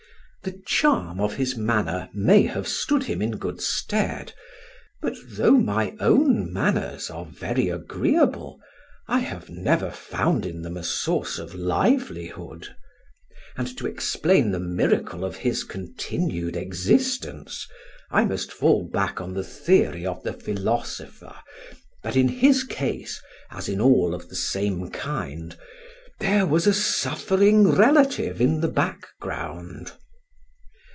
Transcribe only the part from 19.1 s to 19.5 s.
upon the